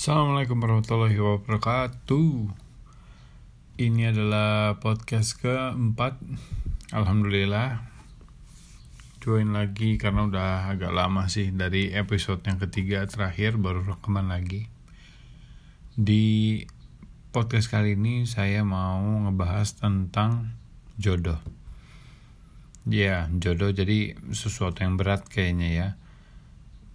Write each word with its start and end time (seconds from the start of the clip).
Assalamualaikum 0.00 0.64
warahmatullahi 0.64 1.20
wabarakatuh. 1.20 2.48
Ini 3.76 4.16
adalah 4.16 4.80
podcast 4.80 5.36
keempat. 5.36 6.16
Alhamdulillah. 6.88 7.84
Join 9.20 9.52
lagi 9.52 10.00
karena 10.00 10.24
udah 10.24 10.72
agak 10.72 10.96
lama 10.96 11.28
sih 11.28 11.52
Dari 11.52 11.92
episode 11.92 12.40
yang 12.48 12.56
ketiga 12.56 13.04
terakhir 13.04 13.60
baru 13.60 13.84
rekaman 13.84 14.32
lagi. 14.32 14.72
Di 15.92 16.64
podcast 17.28 17.68
kali 17.68 17.92
ini 17.92 18.24
saya 18.24 18.64
mau 18.64 19.04
ngebahas 19.04 19.84
tentang 19.84 20.56
jodoh. 20.96 21.44
Ya 22.88 23.28
jodoh 23.36 23.68
jadi 23.68 24.16
sesuatu 24.32 24.80
yang 24.80 24.96
berat 24.96 25.28
kayaknya 25.28 25.68
ya 25.68 25.99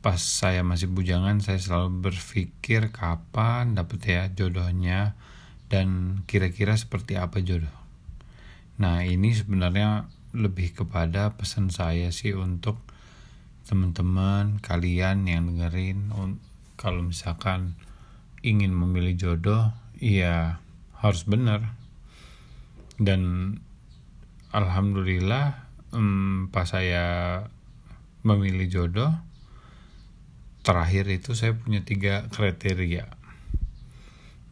pas 0.06 0.22
saya 0.22 0.62
masih 0.62 0.86
bujangan 0.94 1.42
saya 1.42 1.58
selalu 1.58 2.14
berpikir 2.14 2.94
kapan 2.94 3.74
dapet 3.74 4.06
ya 4.06 4.30
jodohnya 4.30 5.18
dan 5.66 6.22
kira-kira 6.30 6.78
seperti 6.78 7.18
apa 7.18 7.42
jodoh. 7.42 7.74
Nah 8.78 9.02
ini 9.02 9.34
sebenarnya 9.34 10.06
lebih 10.38 10.78
kepada 10.78 11.34
pesan 11.34 11.74
saya 11.74 12.14
sih 12.14 12.38
untuk 12.38 12.78
teman-teman 13.66 14.62
kalian 14.62 15.26
yang 15.26 15.50
dengerin 15.50 16.14
kalau 16.78 17.02
misalkan 17.02 17.74
ingin 18.46 18.78
memilih 18.78 19.18
jodoh 19.18 19.74
ya 19.98 20.62
harus 21.02 21.26
benar 21.26 21.74
dan 23.02 23.58
alhamdulillah 24.54 25.66
hmm, 25.90 26.54
pas 26.54 26.70
saya 26.70 27.42
memilih 28.22 28.70
jodoh 28.70 29.25
terakhir 30.66 31.06
itu 31.14 31.38
saya 31.38 31.54
punya 31.54 31.86
tiga 31.86 32.26
kriteria. 32.34 33.06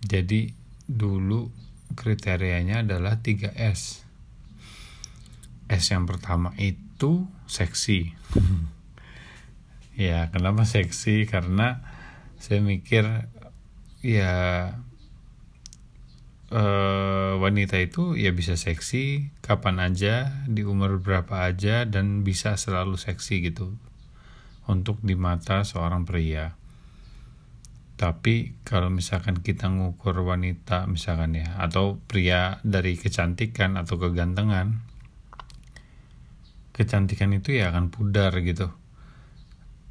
Jadi 0.05 0.54
dulu 0.85 1.49
kriterianya 1.98 2.85
adalah 2.85 3.18
3S. 3.18 4.05
S 5.74 5.84
yang 5.90 6.05
pertama 6.05 6.54
itu 6.62 7.26
seksi. 7.49 8.13
ya, 10.05 10.29
kenapa 10.29 10.70
seksi? 10.70 11.26
Karena 11.26 11.82
saya 12.37 12.62
mikir 12.62 13.09
ya 14.05 14.35
uh, 16.54 17.34
wanita 17.41 17.82
itu 17.82 18.13
ya 18.13 18.30
bisa 18.35 18.54
seksi 18.54 19.34
kapan 19.41 19.82
aja, 19.82 20.46
di 20.46 20.62
umur 20.62 21.02
berapa 21.02 21.49
aja 21.49 21.90
dan 21.90 22.21
bisa 22.21 22.54
selalu 22.54 23.02
seksi 23.02 23.49
gitu 23.49 23.74
untuk 24.69 24.99
di 25.03 25.15
mata 25.17 25.65
seorang 25.67 26.07
pria. 26.07 26.55
Tapi 27.93 28.65
kalau 28.65 28.89
misalkan 28.89 29.39
kita 29.39 29.69
ngukur 29.69 30.17
wanita 30.25 30.89
misalkan 30.89 31.37
ya 31.37 31.55
atau 31.61 32.01
pria 32.03 32.59
dari 32.65 32.97
kecantikan 32.99 33.77
atau 33.79 34.01
kegantengan 34.01 34.93
kecantikan 36.73 37.31
itu 37.37 37.53
ya 37.53 37.69
akan 37.69 37.93
pudar 37.93 38.34
gitu 38.41 38.73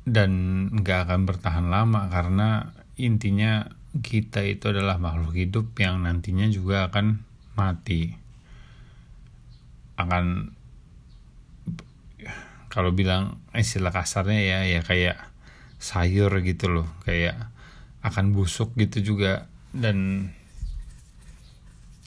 dan 0.03 0.67
nggak 0.75 1.07
akan 1.07 1.31
bertahan 1.31 1.71
lama 1.71 2.11
karena 2.11 2.75
intinya 2.99 3.71
kita 4.03 4.43
itu 4.43 4.75
adalah 4.75 4.99
makhluk 4.99 5.39
hidup 5.39 5.71
yang 5.79 6.03
nantinya 6.03 6.51
juga 6.51 6.91
akan 6.91 7.23
mati 7.55 8.19
akan 9.95 10.57
kalau 12.73 12.97
bilang 12.97 13.45
istilah 13.53 13.93
kasarnya 13.93 14.41
ya 14.41 14.59
ya 14.65 14.81
kayak 14.81 15.21
sayur 15.77 16.33
gitu 16.41 16.73
loh 16.73 16.89
kayak 17.05 17.37
akan 18.01 18.33
busuk 18.33 18.73
gitu 18.81 19.13
juga. 19.13 19.53
Dan 19.77 20.29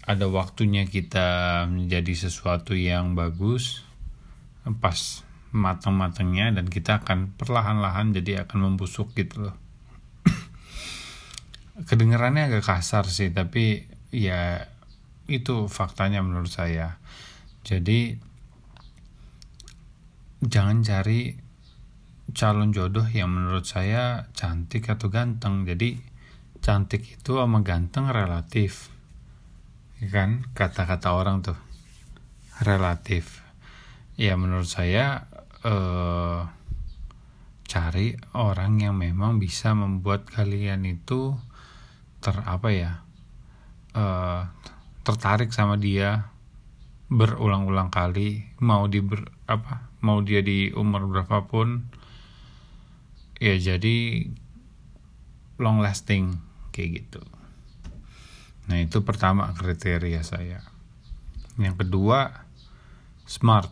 ada 0.09 0.25
waktunya 0.25 0.89
kita 0.89 1.65
menjadi 1.69 2.29
sesuatu 2.29 2.73
yang 2.73 3.13
bagus 3.13 3.85
pas 4.81 5.21
matang-matangnya 5.53 6.49
dan 6.49 6.65
kita 6.65 7.05
akan 7.05 7.37
perlahan-lahan 7.37 8.17
jadi 8.17 8.49
akan 8.49 8.73
membusuk 8.73 9.13
gitu 9.13 9.49
loh. 9.49 9.55
Kedengarannya 11.89 12.49
agak 12.49 12.65
kasar 12.65 13.05
sih 13.05 13.29
tapi 13.29 13.85
ya 14.09 14.65
itu 15.29 15.69
faktanya 15.69 16.25
menurut 16.25 16.49
saya. 16.49 16.97
Jadi 17.65 18.17
jangan 20.45 20.85
cari 20.85 21.35
calon 22.33 22.73
jodoh 22.73 23.05
yang 23.05 23.29
menurut 23.29 23.65
saya 23.65 24.29
cantik 24.33 24.89
atau 24.89 25.09
ganteng. 25.13 25.65
Jadi 25.65 25.97
cantik 26.61 27.21
itu 27.21 27.37
sama 27.37 27.61
ganteng 27.61 28.09
relatif. 28.09 28.89
Ya 30.01 30.09
kan? 30.09 30.49
Kata-kata 30.57 31.13
orang 31.13 31.45
tuh 31.45 31.57
relatif. 32.61 33.45
Ya 34.15 34.39
menurut 34.39 34.69
saya 34.69 35.27
eh, 35.61 36.39
cari 37.65 38.15
orang 38.37 38.79
yang 38.79 38.95
memang 38.95 39.41
bisa 39.41 39.75
membuat 39.75 40.29
kalian 40.29 40.87
itu 40.87 41.35
ter 42.23 42.37
apa 42.45 42.69
ya 42.71 42.91
eh, 43.93 44.41
tertarik 45.03 45.51
sama 45.51 45.75
dia 45.75 46.31
berulang-ulang 47.05 47.93
kali 47.93 48.49
mau 48.65 48.89
di 48.89 48.97
ber, 48.97 49.29
apa 49.45 49.93
mau 50.05 50.21
dia 50.21 50.45
di 50.45 50.69
umur 50.69 51.09
berapapun 51.09 51.89
ya 53.41 53.57
jadi 53.57 54.29
long 55.57 55.81
lasting 55.81 56.37
kayak 56.69 56.89
gitu. 57.01 57.21
Nah 58.69 58.77
itu 58.81 59.01
pertama 59.01 59.49
kriteria 59.57 60.21
saya. 60.21 60.61
Yang 61.57 61.85
kedua 61.85 62.45
smart. 63.25 63.71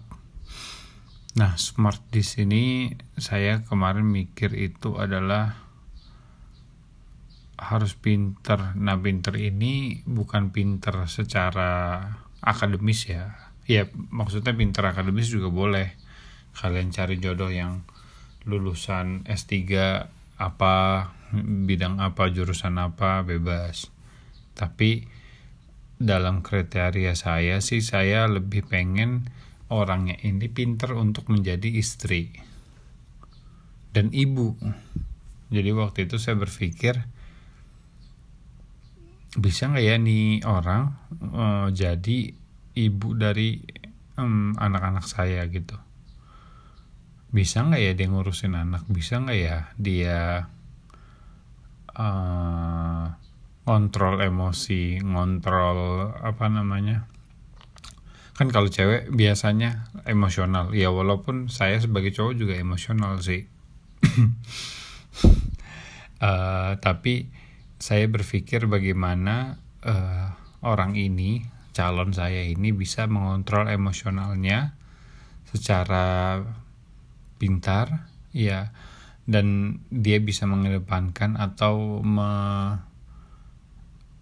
Nah 1.38 1.58
smart 1.58 2.02
di 2.10 2.26
sini 2.26 2.94
saya 3.18 3.62
kemarin 3.62 4.10
mikir 4.10 4.54
itu 4.58 4.98
adalah 4.98 5.60
harus 7.58 7.94
pinter. 7.96 8.76
Nah 8.76 8.98
pinter 9.00 9.36
ini 9.38 10.04
bukan 10.04 10.50
pinter 10.50 11.06
secara 11.06 12.02
akademis 12.42 13.08
ya. 13.08 13.54
Ya 13.64 13.88
maksudnya 14.12 14.52
pinter 14.52 14.84
akademis 14.84 15.32
juga 15.32 15.48
boleh 15.48 15.96
kalian 16.54 16.94
cari 16.94 17.18
jodoh 17.18 17.50
yang 17.50 17.86
lulusan 18.46 19.24
S3 19.26 19.54
apa 20.38 20.76
bidang 21.42 21.98
apa 22.04 22.30
jurusan 22.30 22.78
apa 22.78 23.26
bebas. 23.26 23.90
Tapi 24.54 25.06
dalam 25.98 26.44
kriteria 26.46 27.16
saya 27.16 27.64
sih 27.64 27.82
saya 27.82 28.28
lebih 28.28 28.68
pengen 28.68 29.30
orangnya 29.72 30.20
ini 30.22 30.52
pinter 30.52 30.94
untuk 30.94 31.32
menjadi 31.32 31.70
istri 31.74 32.30
dan 33.96 34.14
ibu. 34.14 34.54
Jadi 35.54 35.70
waktu 35.74 36.10
itu 36.10 36.18
saya 36.18 36.38
berpikir 36.38 36.98
bisa 39.34 39.66
nggak 39.66 39.86
ya 39.86 39.96
nih 39.98 40.46
orang 40.46 40.94
uh, 41.34 41.68
jadi 41.74 42.38
ibu 42.78 43.18
dari 43.18 43.58
anak 44.14 44.62
anak-anak 44.62 45.06
saya 45.10 45.42
gitu 45.50 45.74
bisa 47.34 47.66
nggak 47.66 47.82
ya 47.82 47.92
dia 47.98 48.08
ngurusin 48.14 48.54
anak? 48.54 48.86
Bisa 48.86 49.18
nggak 49.18 49.40
ya 49.42 49.58
dia 49.82 50.46
uh, 51.98 53.06
ngontrol 53.66 54.22
emosi 54.22 55.02
ngontrol 55.02 56.14
apa 56.22 56.46
namanya? 56.48 57.10
Kan 58.38 58.54
kalau 58.54 58.70
cewek 58.70 59.10
biasanya 59.10 59.90
emosional. 60.06 60.78
Ya 60.78 60.94
walaupun 60.94 61.50
saya 61.50 61.82
sebagai 61.82 62.14
cowok 62.14 62.38
juga 62.38 62.54
emosional 62.54 63.18
sih. 63.26 63.50
Uh, 66.22 66.78
tapi 66.86 67.34
saya 67.82 68.06
berpikir 68.08 68.70
bagaimana 68.70 69.58
uh, 69.82 70.38
orang 70.62 70.94
ini 70.94 71.50
calon 71.74 72.14
saya 72.14 72.46
ini 72.46 72.70
bisa 72.70 73.10
mengontrol 73.10 73.66
emosionalnya 73.68 74.78
secara 75.50 76.38
pintar 77.44 78.08
ya 78.32 78.72
dan 79.28 79.80
dia 79.92 80.24
bisa 80.24 80.48
mengedepankan 80.48 81.36
atau 81.36 82.00
me, 82.00 82.32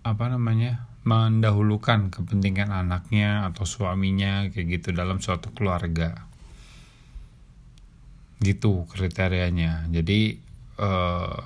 apa 0.01 0.25
namanya 0.29 0.89
mendahulukan 1.05 2.13
kepentingan 2.13 2.69
anaknya 2.69 3.49
atau 3.49 3.65
suaminya 3.65 4.49
kayak 4.49 4.81
gitu 4.81 4.93
dalam 4.93 5.17
suatu 5.17 5.49
keluarga. 5.53 6.29
Gitu 8.41 8.85
kriterianya. 8.89 9.89
Jadi 9.89 10.37
uh, 10.81 11.41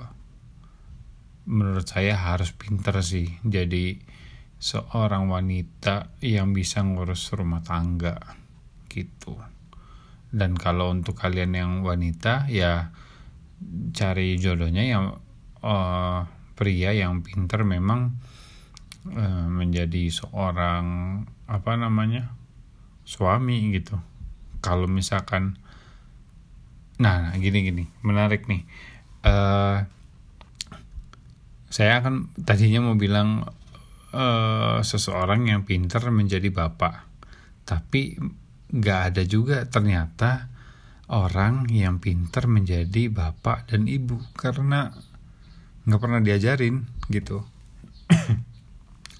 menurut 1.48 1.88
saya 1.88 2.16
harus 2.16 2.52
pinter 2.52 3.00
sih. 3.00 3.28
Jadi 3.40 3.96
seorang 4.60 5.28
wanita 5.32 6.20
yang 6.20 6.52
bisa 6.52 6.84
ngurus 6.84 7.32
rumah 7.32 7.64
tangga 7.64 8.16
gitu 8.88 9.55
dan 10.34 10.58
kalau 10.58 10.90
untuk 10.90 11.14
kalian 11.18 11.52
yang 11.54 11.72
wanita 11.86 12.50
ya 12.50 12.90
cari 13.96 14.36
jodohnya 14.36 14.84
yang 14.84 15.04
uh, 15.64 16.28
pria 16.56 16.92
yang 16.92 17.24
pinter 17.24 17.62
memang 17.62 18.16
uh, 19.12 19.46
menjadi 19.48 20.08
seorang 20.10 20.84
apa 21.46 21.72
namanya 21.78 22.32
suami 23.06 23.70
gitu. 23.76 23.96
Kalau 24.60 24.90
misalkan 24.90 25.60
nah, 26.98 27.30
gini 27.36 27.62
gini 27.62 27.84
menarik 28.02 28.48
nih. 28.50 28.64
Uh, 29.26 29.84
saya 31.66 32.00
akan 32.00 32.30
tadinya 32.46 32.80
mau 32.80 32.96
bilang 32.96 33.44
uh, 34.14 34.78
seseorang 34.80 35.50
yang 35.50 35.62
pinter 35.68 36.00
menjadi 36.08 36.48
bapak. 36.48 37.04
Tapi 37.66 38.16
nggak 38.70 39.00
ada 39.12 39.22
juga 39.22 39.62
ternyata 39.66 40.50
orang 41.06 41.70
yang 41.70 42.02
pinter 42.02 42.50
menjadi 42.50 43.06
bapak 43.06 43.70
dan 43.70 43.86
ibu 43.86 44.18
karena 44.34 44.90
nggak 45.86 46.00
pernah 46.02 46.20
diajarin 46.22 46.82
gitu. 47.06 47.46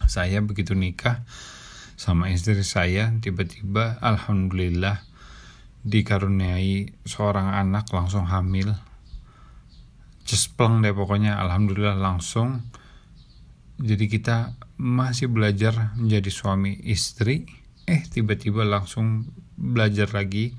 Saya 0.07 0.43
begitu 0.43 0.75
nikah 0.75 1.23
sama 1.95 2.31
istri 2.31 2.63
saya 2.67 3.15
tiba-tiba 3.23 3.99
alhamdulillah 4.03 5.03
dikaruniai 5.87 7.07
seorang 7.07 7.55
anak 7.55 7.91
langsung 7.95 8.27
hamil. 8.27 8.75
Cespleng 10.27 10.83
deh 10.83 10.91
pokoknya 10.91 11.39
alhamdulillah 11.39 11.95
langsung. 11.95 12.67
Jadi 13.79 14.11
kita 14.11 14.59
masih 14.81 15.31
belajar 15.31 15.95
menjadi 15.95 16.31
suami 16.35 16.75
istri 16.83 17.47
eh 17.87 18.03
tiba-tiba 18.03 18.67
langsung 18.67 19.31
belajar 19.57 20.11
lagi 20.11 20.53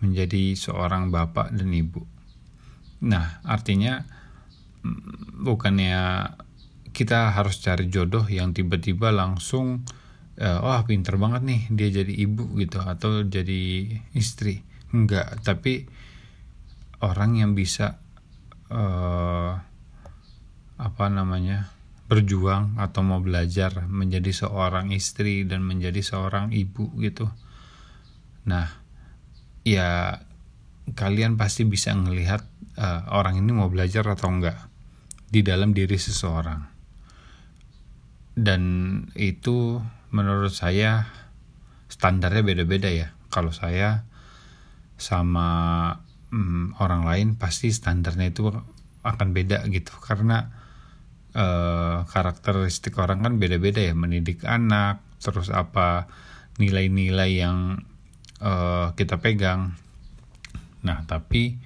menjadi 0.00 0.56
seorang 0.56 1.12
bapak 1.12 1.52
dan 1.52 1.70
ibu. 1.70 2.02
Nah 3.04 3.44
artinya 3.44 4.00
mm, 4.82 5.44
bukannya 5.44 6.32
kita 6.94 7.36
harus 7.36 7.60
cari 7.60 7.92
jodoh 7.92 8.24
yang 8.30 8.56
tiba-tiba 8.56 9.10
langsung 9.10 9.82
uh, 10.40 10.58
wah 10.62 10.82
pinter 10.86 11.18
banget 11.18 11.42
nih 11.42 11.62
dia 11.74 11.88
jadi 12.02 12.12
ibu 12.16 12.56
gitu 12.56 12.80
atau 12.80 13.22
jadi 13.28 13.92
istri. 14.16 14.64
Enggak 14.94 15.42
tapi 15.44 15.84
orang 17.04 17.36
yang 17.36 17.52
bisa 17.52 18.00
uh, 18.72 19.58
apa 20.74 21.06
namanya 21.12 21.73
berjuang 22.14 22.78
atau 22.78 23.02
mau 23.02 23.18
belajar 23.18 23.90
menjadi 23.90 24.30
seorang 24.30 24.94
istri 24.94 25.42
dan 25.42 25.66
menjadi 25.66 25.98
seorang 25.98 26.54
ibu 26.54 26.94
gitu. 27.02 27.26
Nah 28.46 28.70
ya 29.66 30.22
kalian 30.94 31.34
pasti 31.34 31.66
bisa 31.66 31.90
melihat 31.98 32.46
uh, 32.78 33.10
orang 33.10 33.42
ini 33.42 33.50
mau 33.50 33.66
belajar 33.66 34.06
atau 34.06 34.30
enggak 34.30 34.70
di 35.26 35.42
dalam 35.42 35.74
diri 35.74 35.98
seseorang. 35.98 36.62
Dan 38.38 38.62
itu 39.18 39.82
menurut 40.14 40.54
saya 40.54 41.10
standarnya 41.90 42.46
beda-beda 42.46 42.94
ya. 42.94 43.10
Kalau 43.34 43.50
saya 43.50 44.06
sama 44.94 45.48
hmm, 46.30 46.78
orang 46.78 47.02
lain 47.02 47.28
pasti 47.34 47.74
standarnya 47.74 48.30
itu 48.30 48.54
akan 49.02 49.28
beda 49.34 49.66
gitu. 49.74 49.90
Karena 49.98 50.63
uh, 51.34 52.06
karakteristik 52.08 52.96
orang 52.98 53.22
kan 53.22 53.36
beda-beda 53.36 53.82
ya 53.82 53.94
mendidik 53.94 54.42
anak 54.46 55.02
terus 55.18 55.50
apa 55.50 56.06
nilai-nilai 56.62 57.30
yang 57.34 57.82
uh, 58.40 58.94
kita 58.94 59.18
pegang. 59.18 59.74
Nah 60.86 61.02
tapi 61.04 61.58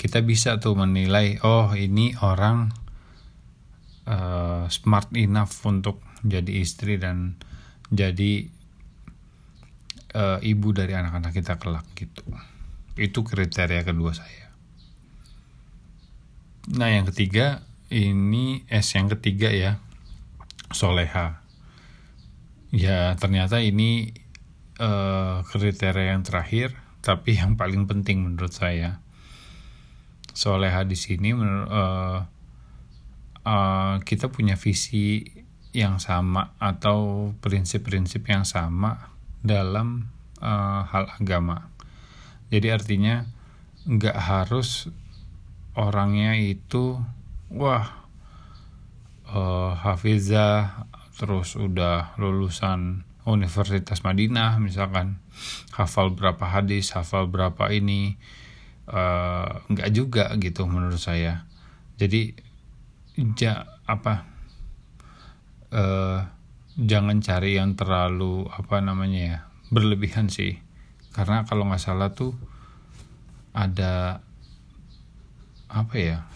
kita 0.00 0.24
bisa 0.24 0.56
tuh 0.56 0.72
menilai 0.80 1.36
oh 1.44 1.76
ini 1.76 2.16
orang 2.24 2.72
uh, 4.08 4.64
smart 4.72 5.12
enough 5.12 5.52
untuk 5.68 6.00
jadi 6.24 6.64
istri 6.64 6.96
dan 6.96 7.36
jadi 7.92 8.48
uh, 10.14 10.38
ibu 10.40 10.68
dari 10.72 10.96
anak-anak 10.96 11.32
kita 11.34 11.58
kelak 11.60 11.86
gitu 11.96 12.24
itu 12.98 13.20
kriteria 13.22 13.82
kedua 13.86 14.12
saya 14.14 14.48
nah 16.70 16.92
yang 16.92 17.08
ketiga 17.08 17.64
ini 17.90 18.64
S 18.70 18.94
yang 18.94 19.10
ketiga 19.10 19.50
ya. 19.50 19.82
Soleha. 20.70 21.42
Ya 22.70 23.18
ternyata 23.18 23.58
ini 23.58 24.14
uh, 24.78 25.42
kriteria 25.42 26.14
yang 26.14 26.22
terakhir 26.22 26.78
tapi 27.02 27.34
yang 27.34 27.58
paling 27.58 27.90
penting 27.90 28.22
menurut 28.22 28.54
saya. 28.54 29.02
Soleha 30.30 30.86
di 30.86 30.94
sini 30.94 31.34
uh, 31.34 32.22
uh, 33.42 33.94
kita 34.06 34.30
punya 34.30 34.54
visi 34.54 35.26
yang 35.70 35.98
sama 36.02 36.54
atau 36.58 37.30
prinsip-prinsip 37.42 38.26
yang 38.26 38.46
sama 38.46 39.10
dalam 39.42 40.10
uh, 40.38 40.86
hal 40.86 41.10
agama. 41.18 41.70
Jadi 42.50 42.68
artinya 42.70 43.26
nggak 43.86 44.18
harus 44.18 44.90
orangnya 45.78 46.34
itu 46.36 46.98
wah 47.50 48.06
uh, 49.30 49.74
hafizah 49.74 50.86
terus 51.18 51.58
udah 51.58 52.16
lulusan 52.16 53.04
Universitas 53.28 54.00
Madinah 54.02 54.56
misalkan. 54.62 55.20
Hafal 55.76 56.12
berapa 56.16 56.40
hadis 56.48 56.96
hafal 56.96 57.28
berapa 57.28 57.68
ini. 57.70 58.16
Uh, 58.90 59.62
juga 59.94 60.34
gitu 60.40 60.66
menurut 60.66 60.98
saya. 60.98 61.46
Jadi 61.94 62.34
ja, 63.38 63.78
apa 63.86 64.26
uh, 65.70 66.26
jangan 66.74 67.22
cari 67.22 67.54
yang 67.54 67.78
terlalu 67.78 68.50
apa 68.50 68.82
namanya 68.82 69.20
ya 69.20 69.38
berlebihan 69.70 70.26
sih. 70.26 70.58
Karena 71.14 71.46
kalau 71.46 71.70
nggak 71.70 71.82
salah 71.82 72.10
tuh 72.16 72.34
ada 73.54 74.24
apa 75.70 75.94
ya 75.98 76.29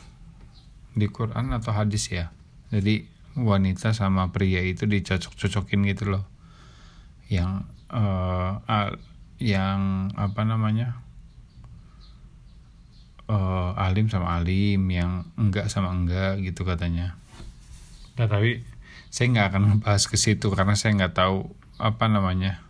di 0.95 1.07
Quran 1.11 1.51
atau 1.51 1.75
hadis 1.75 2.09
ya? 2.11 2.31
Jadi 2.71 3.07
wanita 3.35 3.91
sama 3.91 4.31
pria 4.31 4.63
itu 4.63 4.87
dicocok-cocokin 4.87 5.81
gitu 5.91 6.15
loh. 6.15 6.25
Yang 7.29 7.67
uh, 7.91 8.63
yang 9.43 10.11
apa 10.15 10.43
namanya? 10.47 11.03
Uh, 13.25 13.73
alim 13.81 14.13
sama 14.13 14.37
alim 14.37 14.85
yang 14.93 15.25
enggak 15.41 15.73
sama 15.73 15.91
enggak 15.91 16.39
gitu 16.45 16.63
katanya. 16.63 17.17
Nah 18.15 18.29
tapi 18.29 18.63
saya 19.09 19.31
nggak 19.33 19.47
akan 19.51 19.63
ngebahas 19.71 20.05
ke 20.11 20.17
situ 20.21 20.53
karena 20.53 20.77
saya 20.77 20.93
nggak 20.99 21.17
tahu 21.17 21.49
apa 21.81 22.05
namanya 22.07 22.61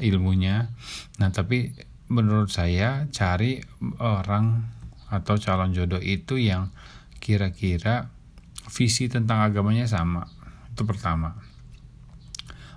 ilmunya. 0.00 0.72
Nah 1.20 1.28
tapi 1.28 1.76
menurut 2.06 2.50
saya 2.54 3.10
cari 3.10 3.62
orang 3.98 4.64
atau 5.10 5.38
calon 5.38 5.74
jodoh 5.74 6.02
itu 6.02 6.38
yang 6.38 6.70
kira-kira 7.26 8.14
visi 8.70 9.10
tentang 9.10 9.42
agamanya 9.42 9.90
sama. 9.90 10.30
Itu 10.70 10.86
pertama. 10.86 11.34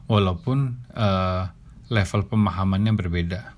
Walaupun 0.10 0.90
uh, 0.98 1.54
level 1.94 2.26
pemahamannya 2.26 2.98
berbeda. 2.98 3.54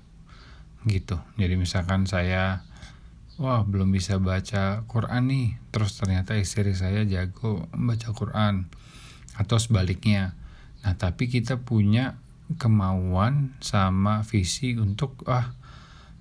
Gitu. 0.84 1.16
Jadi 1.40 1.54
misalkan 1.56 2.04
saya 2.04 2.68
wah 3.40 3.64
belum 3.64 3.88
bisa 3.88 4.20
baca 4.20 4.84
Quran 4.84 5.32
nih. 5.32 5.48
Terus 5.72 5.96
ternyata 5.96 6.36
istri 6.36 6.76
saya 6.76 7.08
jago 7.08 7.72
baca 7.72 8.12
Quran. 8.12 8.68
Atau 9.40 9.56
sebaliknya. 9.56 10.36
Nah, 10.84 10.92
tapi 11.00 11.32
kita 11.32 11.64
punya 11.64 12.20
kemauan 12.60 13.56
sama 13.64 14.20
visi 14.28 14.76
untuk 14.76 15.24
ah 15.24 15.56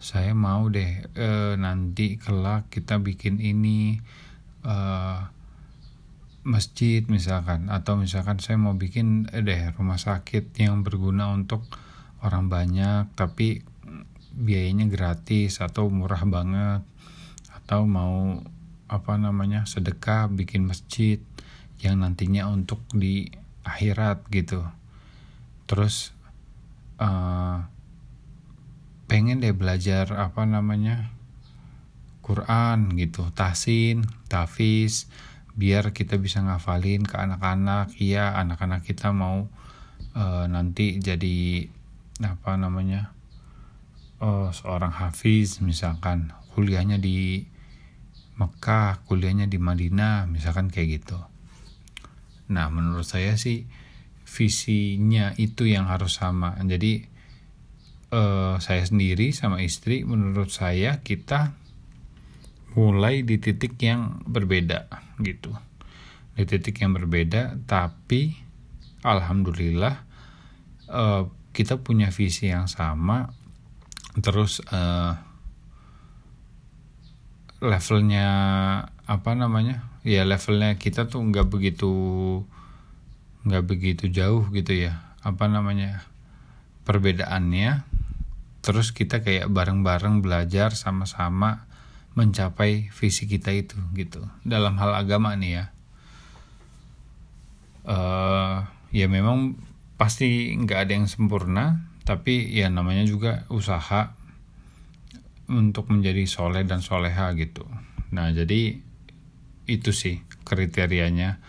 saya 0.02 0.34
mau 0.34 0.66
deh 0.72 1.06
e, 1.14 1.54
nanti 1.62 2.18
kelak 2.18 2.74
kita 2.74 2.98
bikin 2.98 3.38
ini 3.38 4.02
e, 4.62 4.76
masjid 6.42 7.06
misalkan 7.06 7.70
atau 7.70 7.98
misalkan 8.02 8.42
saya 8.42 8.58
mau 8.58 8.74
bikin 8.74 9.30
eh, 9.30 9.46
deh 9.46 9.74
rumah 9.78 10.02
sakit 10.02 10.58
yang 10.58 10.82
berguna 10.82 11.30
untuk 11.30 11.62
orang 12.26 12.50
banyak 12.50 13.14
tapi 13.14 13.62
biayanya 14.34 14.90
gratis 14.90 15.62
atau 15.62 15.92
murah 15.92 16.24
banget 16.26 16.82
atau 17.62 17.86
mau 17.86 18.42
apa 18.92 19.14
namanya 19.16 19.70
sedekah 19.70 20.28
bikin 20.34 20.66
masjid 20.66 21.22
yang 21.80 22.02
nantinya 22.04 22.50
untuk 22.50 22.84
di 22.92 23.30
akhirat 23.64 24.28
gitu. 24.30 24.66
Terus 25.66 26.12
uh, 27.00 27.64
pengen 29.08 29.40
deh 29.40 29.56
belajar 29.56 30.12
apa 30.16 30.44
namanya 30.44 31.12
Quran 32.32 32.96
gitu. 32.96 33.28
Tasin 33.36 34.08
tafiz 34.32 35.12
biar 35.52 35.92
kita 35.92 36.16
bisa 36.16 36.40
ngafalin 36.40 37.04
ke 37.04 37.20
anak-anak. 37.20 37.92
Iya 38.00 38.40
anak-anak 38.40 38.88
kita 38.88 39.12
mau 39.12 39.52
uh, 40.16 40.46
nanti 40.48 41.04
jadi 41.04 41.68
apa 42.24 42.56
namanya 42.56 43.12
uh, 44.24 44.56
seorang 44.56 44.96
hafiz 44.96 45.60
misalkan. 45.60 46.32
Kuliahnya 46.56 47.00
di 47.00 47.44
Mekah 48.40 49.04
kuliahnya 49.08 49.52
di 49.52 49.60
Madinah 49.60 50.26
misalkan 50.32 50.72
kayak 50.72 51.04
gitu. 51.04 51.20
Nah 52.50 52.72
menurut 52.72 53.04
saya 53.04 53.36
sih 53.36 53.68
visinya 54.24 55.36
itu 55.36 55.68
yang 55.68 55.92
harus 55.92 56.18
sama. 56.18 56.56
Jadi 56.64 57.04
uh, 58.16 58.56
saya 58.58 58.84
sendiri 58.88 59.36
sama 59.36 59.60
istri 59.60 60.08
menurut 60.08 60.50
saya 60.50 61.04
kita 61.04 61.54
mulai 62.76 63.28
di 63.28 63.36
titik 63.42 63.76
yang 63.82 64.24
berbeda 64.24 64.88
gitu. 65.20 65.52
Di 66.36 66.48
titik 66.48 66.80
yang 66.80 66.96
berbeda 66.96 67.60
tapi 67.68 68.36
alhamdulillah 69.04 69.96
uh, 70.88 71.24
kita 71.52 71.84
punya 71.84 72.10
visi 72.14 72.48
yang 72.48 72.72
sama. 72.72 73.32
Terus 74.20 74.64
uh, 74.72 75.16
levelnya 77.62 78.28
apa 79.06 79.32
namanya 79.36 79.86
ya 80.02 80.26
levelnya 80.26 80.82
kita 80.82 81.06
tuh 81.06 81.22
nggak 81.22 81.52
begitu 81.52 81.92
nggak 83.46 83.66
begitu 83.70 84.10
jauh 84.10 84.50
gitu 84.50 84.74
ya 84.74 85.16
apa 85.22 85.46
namanya 85.52 86.08
perbedaannya. 86.88 87.86
Terus 88.62 88.94
kita 88.94 89.26
kayak 89.26 89.50
bareng-bareng 89.50 90.22
belajar 90.22 90.78
sama-sama 90.78 91.71
mencapai 92.14 92.92
visi 92.92 93.28
kita 93.28 93.56
itu 93.56 93.80
gitu. 93.96 94.24
Dalam 94.44 94.76
hal 94.78 94.92
agama 94.96 95.36
nih 95.36 95.52
ya. 95.62 95.66
Uh, 97.82 98.68
ya 98.94 99.10
memang 99.10 99.58
pasti 99.98 100.54
nggak 100.54 100.80
ada 100.86 100.94
yang 100.94 101.10
sempurna 101.10 101.82
tapi 102.06 102.50
ya 102.54 102.70
namanya 102.70 103.06
juga 103.06 103.46
usaha 103.50 104.14
untuk 105.50 105.90
menjadi 105.90 106.26
soleh 106.30 106.66
dan 106.68 106.82
soleha 106.82 107.32
gitu. 107.38 107.66
Nah 108.14 108.30
jadi 108.34 108.78
itu 109.70 109.92
sih 109.94 110.22
kriterianya 110.44 111.40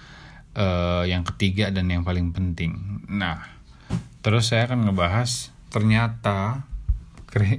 uh, 0.55 1.05
yang 1.09 1.27
ketiga 1.27 1.73
dan 1.73 1.91
yang 1.91 2.07
paling 2.07 2.31
penting. 2.31 3.03
Nah 3.09 3.43
terus 4.23 4.55
saya 4.55 4.71
akan 4.71 4.89
ngebahas 4.89 5.51
ternyata 5.73 6.69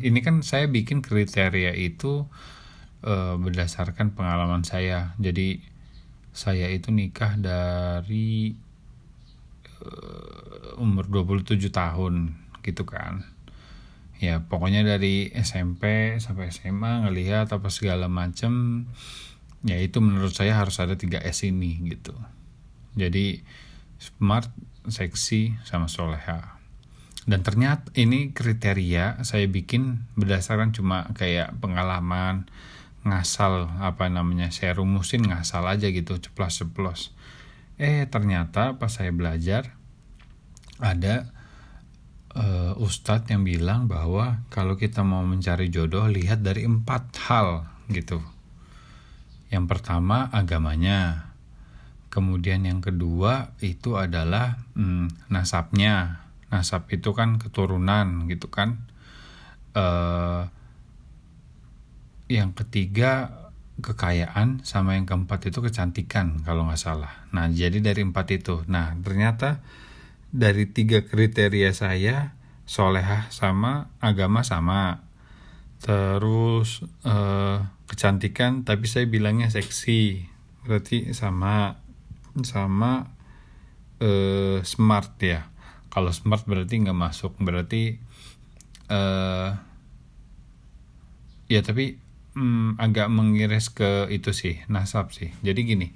ini 0.05 0.21
kan 0.21 0.45
saya 0.45 0.69
bikin 0.69 1.01
kriteria 1.01 1.73
itu 1.73 2.29
uh, 3.03 3.35
berdasarkan 3.37 4.15
pengalaman 4.15 4.63
saya. 4.63 5.13
Jadi 5.19 5.59
saya 6.33 6.71
itu 6.73 6.89
nikah 6.89 7.37
dari 7.37 8.57
uh, 9.83 10.81
umur 10.81 11.05
27 11.11 11.59
tahun 11.69 12.33
gitu 12.65 12.83
kan. 12.87 13.27
Ya 14.23 14.39
pokoknya 14.39 14.87
dari 14.87 15.29
SMP 15.35 16.15
sampai 16.23 16.49
SMA 16.49 17.05
ngelihat 17.05 17.51
apa 17.51 17.67
segala 17.67 18.07
macem 18.07 18.87
ya 19.67 19.79
itu 19.79 19.99
menurut 19.99 20.31
saya 20.31 20.55
harus 20.55 20.79
ada 20.79 20.95
3S 20.95 21.47
ini 21.47 21.83
gitu. 21.91 22.15
Jadi 22.95 23.43
smart 23.99 24.47
seksi 24.87 25.59
sama 25.67 25.87
soleha. 25.91 26.59
Dan 27.23 27.39
ternyata 27.39 27.87
ini 27.95 28.35
kriteria 28.35 29.23
saya 29.23 29.47
bikin 29.47 30.03
berdasarkan 30.19 30.75
cuma 30.75 31.07
kayak 31.15 31.55
pengalaman 31.63 32.51
ngasal 33.03 33.67
apa 33.83 34.07
namanya 34.07 34.51
saya 34.51 34.79
rumusin 34.79 35.27
ngasal 35.27 35.67
aja 35.67 35.91
gitu 35.91 36.17
ceplos 36.19 36.63
ceplos 36.63 37.11
eh 37.75 38.07
ternyata 38.07 38.79
pas 38.79 38.91
saya 38.91 39.11
belajar 39.11 39.75
ada 40.79 41.33
uh, 42.37 42.73
ustadz 42.77 43.29
yang 43.29 43.45
bilang 43.45 43.85
bahwa 43.85 44.43
kalau 44.49 44.75
kita 44.77 45.05
mau 45.05 45.21
mencari 45.25 45.69
jodoh 45.69 46.09
lihat 46.09 46.41
dari 46.41 46.65
empat 46.65 47.03
hal 47.29 47.69
gitu. 47.89 48.21
Yang 49.53 49.65
pertama 49.69 50.29
agamanya. 50.33 51.29
Kemudian 52.09 52.61
yang 52.69 52.77
kedua 52.77 53.57
itu 53.57 53.97
adalah 53.97 54.61
hmm, 54.77 55.33
nasabnya. 55.33 56.25
Nasab 56.53 56.85
itu 56.93 57.09
kan 57.17 57.41
keturunan 57.41 58.29
gitu 58.29 58.53
kan. 58.53 58.85
Uh, 59.73 60.45
yang 62.31 62.55
ketiga 62.55 63.43
kekayaan 63.81 64.61
sama 64.61 64.93
yang 64.93 65.09
keempat 65.09 65.49
itu 65.49 65.59
kecantikan 65.63 66.45
kalau 66.45 66.69
nggak 66.69 66.77
salah. 66.77 67.25
Nah 67.33 67.49
jadi 67.49 67.81
dari 67.81 68.05
empat 68.05 68.27
itu. 68.31 68.61
Nah 68.69 68.93
ternyata 69.01 69.65
dari 70.29 70.69
tiga 70.69 71.01
kriteria 71.05 71.73
saya 71.73 72.37
solehah 72.69 73.33
sama 73.33 73.89
agama 73.97 74.45
sama. 74.45 75.09
Terus 75.81 76.85
uh, 77.03 77.65
kecantikan 77.89 78.61
tapi 78.61 78.85
saya 78.85 79.09
bilangnya 79.09 79.49
seksi. 79.49 80.29
Berarti 80.63 81.11
sama 81.17 81.81
sama 82.45 83.09
uh, 83.99 84.57
smart 84.61 85.17
ya. 85.19 85.49
Kalau 85.89 86.13
smart 86.13 86.45
berarti 86.45 86.77
nggak 86.77 86.97
masuk. 86.97 87.33
Berarti 87.41 87.97
uh, 88.93 89.49
ya 91.51 91.61
tapi 91.65 92.02
um, 92.37 92.77
agak 92.77 93.09
mengiris 93.09 93.69
ke 93.73 94.09
itu 94.09 94.33
sih 94.33 94.61
nasab 94.69 95.13
sih. 95.13 95.33
Jadi 95.41 95.59
gini 95.65 95.87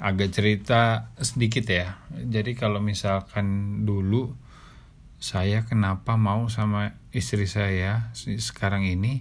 agak 0.00 0.32
cerita 0.32 1.12
sedikit 1.20 1.68
ya. 1.68 2.00
Jadi 2.10 2.56
kalau 2.56 2.80
misalkan 2.80 3.80
dulu 3.84 4.32
saya 5.20 5.68
kenapa 5.68 6.16
mau 6.16 6.48
sama 6.48 6.96
istri 7.12 7.44
saya 7.44 8.08
sekarang 8.16 8.88
ini 8.88 9.20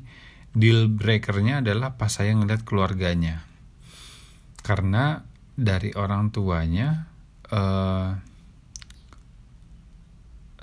deal 0.56 0.88
breakernya 0.88 1.60
adalah 1.60 2.00
pas 2.00 2.16
saya 2.16 2.32
ngeliat 2.32 2.64
keluarganya. 2.64 3.44
Karena 4.64 5.28
dari 5.60 5.92
orang 6.00 6.32
tuanya 6.32 7.12
uh, 7.52 8.16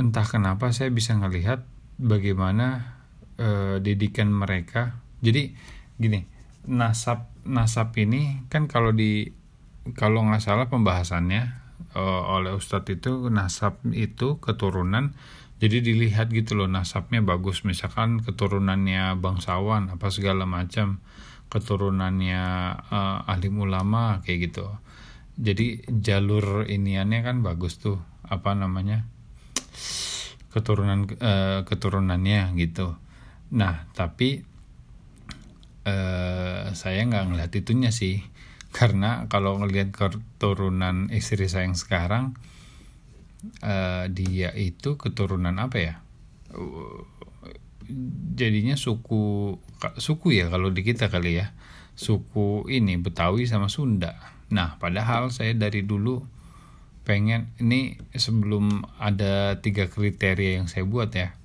entah 0.00 0.26
kenapa 0.28 0.72
saya 0.72 0.88
bisa 0.88 1.12
ngelihat 1.12 1.64
bagaimana 2.00 2.96
uh, 3.36 3.76
didikan 3.84 4.32
mereka. 4.32 4.96
Jadi 5.20 5.52
gini 5.96 6.28
nasab 6.66 7.30
nasab 7.46 7.94
ini 7.96 8.44
kan 8.52 8.66
kalau 8.66 8.90
di 8.90 9.30
kalau 9.94 10.26
nggak 10.26 10.42
salah 10.42 10.66
pembahasannya 10.66 11.54
uh, 11.94 12.22
oleh 12.36 12.52
ustadz 12.52 12.90
itu 12.90 13.30
nasab 13.30 13.78
itu 13.94 14.42
keturunan 14.42 15.14
jadi 15.56 15.80
dilihat 15.80 16.28
gitu 16.36 16.52
loh 16.52 16.68
nasabnya 16.68 17.24
bagus. 17.24 17.64
Misalkan 17.64 18.20
keturunannya 18.20 19.16
bangsawan 19.16 19.88
apa 19.88 20.12
segala 20.12 20.44
macam 20.44 21.00
keturunannya 21.48 22.44
uh, 22.92 23.24
ahli 23.24 23.48
ulama 23.48 24.20
kayak 24.20 24.52
gitu. 24.52 24.68
Jadi 25.40 25.84
jalur 26.04 26.68
iniannya 26.68 27.20
kan 27.24 27.36
bagus 27.40 27.80
tuh 27.80 28.00
apa 28.28 28.52
namanya 28.52 29.08
keturunan 30.52 31.08
uh, 31.24 31.64
keturunannya 31.64 32.52
gitu. 32.60 32.92
Nah 33.56 33.88
tapi 33.96 34.44
uh, 35.86 36.74
saya 36.74 37.06
nggak 37.06 37.32
ngeliat 37.32 37.52
itunya 37.54 37.94
sih. 37.94 38.26
Karena 38.74 39.24
kalau 39.32 39.56
ngelihat 39.62 39.94
keturunan 39.94 41.08
istri 41.08 41.48
saya 41.48 41.64
yang 41.64 41.78
sekarang 41.78 42.36
uh, 43.64 44.04
dia 44.12 44.52
itu 44.52 44.98
keturunan 45.00 45.56
apa 45.56 45.78
ya? 45.78 45.94
Jadinya 48.36 48.74
suku 48.74 49.56
suku 49.96 50.28
ya 50.34 50.50
kalau 50.50 50.74
di 50.74 50.82
kita 50.82 51.08
kali 51.08 51.40
ya. 51.40 51.54
Suku 51.96 52.68
ini 52.68 53.00
Betawi 53.00 53.48
sama 53.48 53.72
Sunda. 53.72 54.18
Nah 54.52 54.76
padahal 54.76 55.32
saya 55.32 55.56
dari 55.56 55.80
dulu 55.80 56.20
pengen 57.06 57.54
ini 57.62 57.96
sebelum 58.12 58.82
ada 58.98 59.62
tiga 59.62 59.86
kriteria 59.86 60.60
yang 60.60 60.66
saya 60.66 60.82
buat 60.82 61.14
ya 61.14 61.38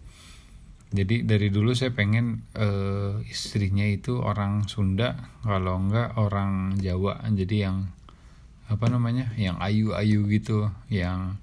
jadi 0.92 1.24
dari 1.24 1.48
dulu 1.48 1.72
saya 1.72 1.96
pengen 1.96 2.44
uh, 2.60 3.24
istrinya 3.24 3.88
itu 3.88 4.20
orang 4.20 4.68
Sunda 4.68 5.16
kalau 5.40 5.80
enggak 5.80 6.20
orang 6.20 6.76
Jawa. 6.84 7.24
Jadi 7.32 7.64
yang 7.64 7.88
apa 8.68 8.92
namanya 8.92 9.32
yang 9.40 9.56
ayu-ayu 9.64 10.28
gitu 10.28 10.68
yang 10.92 11.40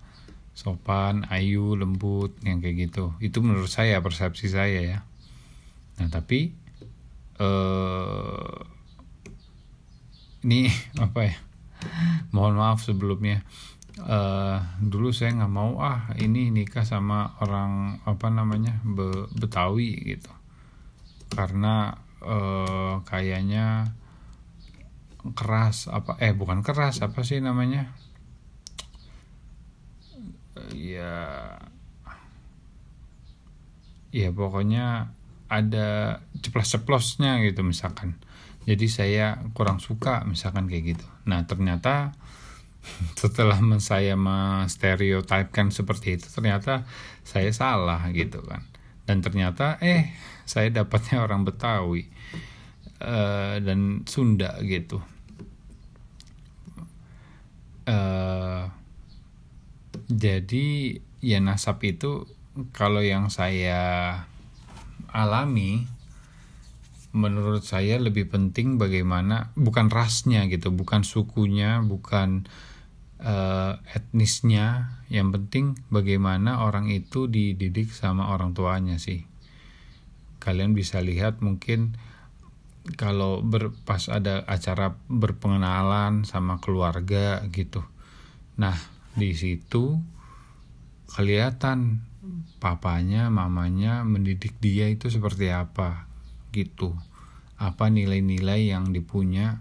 sopan 0.53 1.25
ayu 1.33 1.81
lembut 1.81 2.37
yang 2.45 2.61
kayak 2.61 2.93
gitu. 2.93 3.17
Itu 3.25 3.41
menurut 3.41 3.73
saya 3.73 4.05
persepsi 4.05 4.53
saya 4.53 4.81
ya. 4.85 4.99
Nah 5.97 6.13
tapi 6.13 6.53
uh, 7.41 8.53
ini 10.45 10.69
apa 11.09 11.21
ya? 11.25 11.37
Mohon 12.37 12.55
maaf 12.61 12.85
sebelumnya 12.85 13.49
uh, 14.03 14.59
dulu 14.79 15.11
saya 15.11 15.35
nggak 15.35 15.55
mau 15.55 15.79
ah 15.83 16.11
ini 16.19 16.55
nikah 16.55 16.87
sama 16.87 17.39
orang 17.43 18.03
apa 18.07 18.31
namanya 18.31 18.79
Be 18.87 19.27
Betawi 19.35 19.99
gitu. 20.15 20.31
Karena 21.35 21.93
uh, 22.23 23.03
kayaknya 23.05 23.95
keras 25.35 25.91
apa 25.91 26.17
eh 26.23 26.33
bukan 26.33 26.63
keras 26.63 27.03
apa 27.03 27.21
sih 27.27 27.43
namanya? 27.43 27.93
Ya 30.75 31.59
ya 34.09 34.29
pokoknya 34.33 35.13
ada 35.49 36.21
ceplos-ceplosnya 36.41 37.41
gitu 37.45 37.65
misalkan. 37.65 38.21
Jadi 38.69 38.87
saya 38.93 39.41
kurang 39.57 39.81
suka 39.81 40.29
misalkan 40.29 40.69
kayak 40.69 40.97
gitu. 40.97 41.07
Nah 41.25 41.45
ternyata 41.49 42.13
setelah 43.21 43.59
saya 43.83 44.15
menstereotipkan 44.15 45.75
seperti 45.75 46.21
itu 46.21 46.27
ternyata 46.31 46.89
saya 47.27 47.51
salah 47.53 48.03
gitu 48.15 48.43
kan. 48.45 48.65
Dan 49.09 49.25
ternyata 49.25 49.81
eh 49.81 50.13
saya 50.45 50.69
dapatnya 50.73 51.25
orang 51.25 51.45
Betawi 51.45 52.09
uh, 53.01 53.57
dan 53.61 54.05
Sunda 54.05 54.57
gitu. 54.65 55.01
Uh, 57.89 58.69
jadi 60.09 61.01
ya 61.25 61.39
nasab 61.41 61.81
itu 61.85 62.29
kalau 62.77 63.01
yang 63.01 63.33
saya 63.33 63.81
alami 65.09 65.89
menurut 67.13 67.65
saya 67.65 67.97
lebih 67.97 68.29
penting 68.29 68.77
bagaimana 68.77 69.57
bukan 69.57 69.89
rasnya 69.89 70.45
gitu 70.53 70.69
bukan 70.69 71.03
sukunya 71.03 71.81
bukan 71.81 72.45
uh, 73.23 73.81
etnisnya. 73.93 74.97
Yang 75.09 75.29
penting 75.41 75.65
bagaimana 75.89 76.65
orang 76.65 76.93
itu 76.93 77.27
dididik 77.31 77.89
sama 77.93 78.29
orang 78.33 78.53
tuanya 78.53 79.01
sih. 79.01 79.25
Kalian 80.39 80.77
bisa 80.77 81.01
lihat 81.01 81.41
mungkin 81.41 81.97
kalau 82.97 83.45
ber, 83.45 83.73
pas 83.85 84.09
ada 84.09 84.45
acara 84.49 84.97
berpengenalan 85.09 86.25
sama 86.25 86.61
keluarga 86.61 87.45
gitu. 87.53 87.85
Nah 88.61 88.77
di 89.17 89.33
situ 89.33 89.97
kelihatan 91.09 92.05
papanya 92.61 93.33
mamanya 93.33 94.05
mendidik 94.05 94.61
dia 94.61 94.93
itu 94.93 95.09
seperti 95.09 95.49
apa 95.49 96.08
gitu. 96.53 96.97
Apa 97.59 97.91
nilai-nilai 97.91 98.71
yang 98.71 98.95
dipunya 98.95 99.61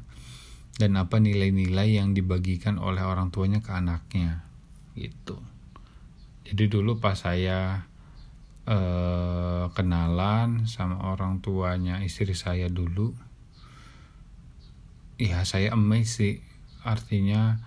dan 0.77 0.93
apa 0.95 1.17
nilai-nilai 1.17 1.97
yang 1.97 2.13
dibagikan 2.13 2.77
oleh 2.77 3.01
orang 3.01 3.33
tuanya 3.33 3.65
ke 3.65 3.73
anaknya 3.73 4.45
gitu. 4.93 5.41
Jadi 6.45 6.63
dulu 6.69 7.01
pas 7.01 7.17
saya 7.17 7.89
eh, 8.69 9.65
kenalan 9.73 10.69
sama 10.69 11.09
orang 11.09 11.41
tuanya 11.41 12.05
istri 12.05 12.37
saya 12.37 12.69
dulu 12.69 13.11
ya 15.17 15.41
saya 15.43 15.73
amazed 15.73 16.13
sih. 16.21 16.35
Artinya 16.85 17.59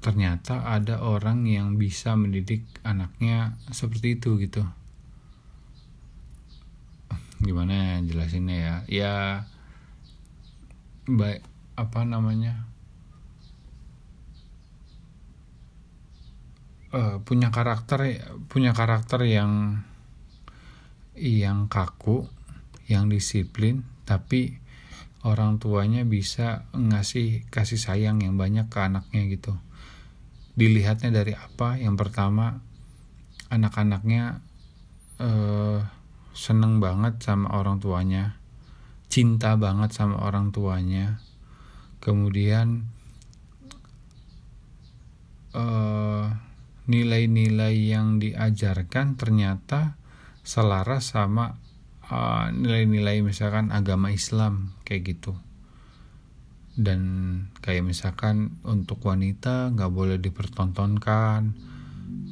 ternyata 0.00 0.64
ada 0.72 1.04
orang 1.04 1.44
yang 1.44 1.76
bisa 1.76 2.16
mendidik 2.16 2.64
anaknya 2.80 3.60
seperti 3.68 4.16
itu 4.16 4.40
gitu 4.40 4.64
gimana 7.40 8.00
jelasinnya 8.04 8.56
ya? 8.56 8.74
Ya 8.86 9.14
baik 11.08 11.42
apa 11.76 12.00
namanya? 12.04 12.68
Uh, 16.90 17.22
punya 17.22 17.54
karakter 17.54 18.18
punya 18.50 18.74
karakter 18.74 19.22
yang 19.22 19.86
yang 21.14 21.70
kaku 21.70 22.26
yang 22.90 23.06
disiplin 23.06 23.86
tapi 24.02 24.58
orang 25.22 25.60
tuanya 25.60 26.02
bisa 26.02 26.66
ngasih 26.74 27.46
kasih 27.52 27.78
sayang 27.78 28.24
yang 28.24 28.34
banyak 28.40 28.66
ke 28.72 28.78
anaknya 28.80 29.22
gitu. 29.30 29.54
Dilihatnya 30.56 31.12
dari 31.12 31.36
apa? 31.36 31.78
Yang 31.78 31.96
pertama 32.00 32.58
anak-anaknya 33.52 34.40
uh, 35.20 35.99
seneng 36.34 36.78
banget 36.78 37.22
sama 37.22 37.50
orang 37.54 37.82
tuanya 37.82 38.40
cinta 39.10 39.58
banget 39.58 39.90
sama 39.90 40.22
orang 40.22 40.54
tuanya. 40.54 41.18
Kemudian 41.98 42.86
eh, 45.52 46.24
nilai-nilai 46.86 47.74
yang 47.76 48.22
diajarkan 48.22 49.18
ternyata 49.18 49.98
selaras 50.46 51.12
sama 51.12 51.58
eh, 52.06 52.46
nilai-nilai 52.54 53.26
misalkan 53.26 53.74
agama 53.74 54.14
Islam 54.14 54.78
kayak 54.86 55.18
gitu. 55.18 55.34
Dan 56.80 57.02
kayak 57.60 57.82
misalkan 57.82 58.62
untuk 58.62 59.02
wanita 59.04 59.74
nggak 59.74 59.90
boleh 59.90 60.16
dipertontonkan 60.22 61.68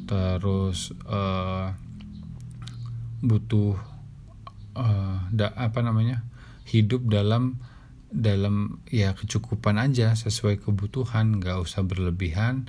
terus 0.09 0.97
uh, 1.05 1.69
butuh 3.25 3.75
uh, 4.79 5.19
da, 5.35 5.51
apa 5.59 5.83
namanya 5.83 6.23
hidup 6.69 7.09
dalam 7.09 7.59
dalam 8.09 8.81
ya 8.89 9.13
kecukupan 9.13 9.77
aja 9.77 10.17
sesuai 10.17 10.65
kebutuhan 10.65 11.41
nggak 11.41 11.61
usah 11.61 11.85
berlebihan. 11.85 12.69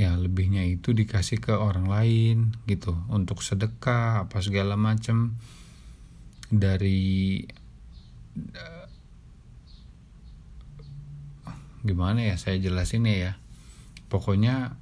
Ya 0.00 0.16
lebihnya 0.16 0.64
itu 0.64 0.96
dikasih 0.96 1.44
ke 1.44 1.52
orang 1.52 1.84
lain 1.84 2.56
gitu. 2.64 2.96
Untuk 3.12 3.44
sedekah 3.44 4.24
apa 4.24 4.40
segala 4.40 4.80
macam 4.80 5.36
dari 6.48 7.44
uh, 8.56 8.88
gimana 11.84 12.24
ya 12.24 12.40
saya 12.40 12.56
jelasin 12.56 13.04
ya. 13.04 13.36
Pokoknya 14.08 14.80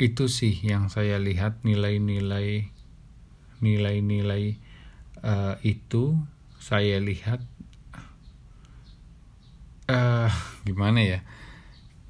itu 0.00 0.32
sih 0.32 0.56
yang 0.64 0.88
saya 0.88 1.20
lihat 1.20 1.60
nilai-nilai 1.62 2.72
nilai-nilai 3.60 4.56
uh, 5.24 5.56
itu 5.64 6.16
saya 6.60 7.00
lihat 7.00 7.40
uh, 9.88 10.32
gimana 10.64 11.00
ya? 11.00 11.20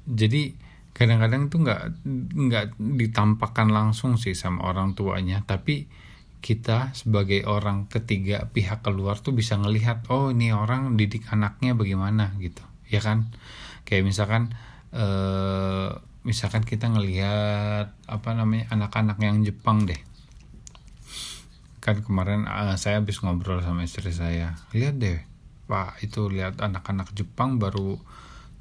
Jadi 0.07 0.55
kadang-kadang 0.91 1.47
tuh 1.47 1.63
nggak 1.63 1.81
nggak 2.35 2.65
ditampakkan 2.77 3.71
langsung 3.71 4.19
sih 4.19 4.35
sama 4.35 4.67
orang 4.67 4.93
tuanya. 4.97 5.43
Tapi 5.47 5.87
kita 6.41 6.91
sebagai 6.97 7.45
orang 7.45 7.85
ketiga 7.85 8.49
pihak 8.49 8.81
keluar 8.81 9.21
tuh 9.21 9.37
bisa 9.37 9.61
ngelihat 9.61 10.09
oh 10.09 10.33
ini 10.33 10.49
orang 10.49 10.97
didik 10.97 11.29
anaknya 11.29 11.77
bagaimana 11.77 12.33
gitu 12.41 12.65
ya 12.89 12.99
kan? 12.99 13.29
Kayak 13.85 14.09
misalkan 14.09 14.43
eh, 14.91 15.89
misalkan 16.21 16.65
kita 16.65 16.89
ngelihat 16.89 17.93
apa 18.05 18.29
namanya 18.33 18.69
anak-anak 18.73 19.17
yang 19.21 19.41
Jepang 19.41 19.89
deh 19.89 19.97
kan 21.81 22.05
kemarin 22.05 22.45
uh, 22.45 22.77
saya 22.77 23.01
habis 23.01 23.19
ngobrol 23.25 23.59
sama 23.65 23.83
istri 23.83 24.13
saya. 24.13 24.55
Lihat 24.71 25.01
deh 25.01 25.19
pak 25.65 25.97
itu 26.05 26.29
lihat 26.29 26.61
anak-anak 26.61 27.09
Jepang 27.17 27.57
baru 27.57 27.97